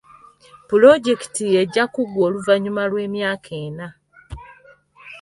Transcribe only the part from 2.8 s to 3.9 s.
lw'emyaka ena.